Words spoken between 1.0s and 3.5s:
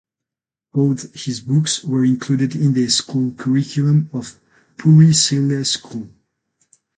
his books were included in the school